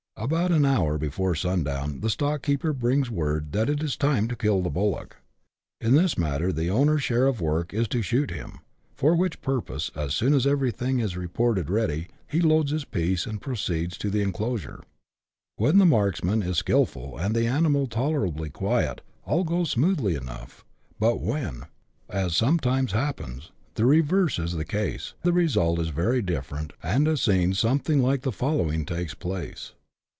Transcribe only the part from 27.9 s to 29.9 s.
like the following takes place.